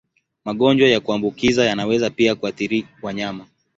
[0.45, 3.47] Magonjwa ya kuambukiza yanaweza pia kuathiri wanyama.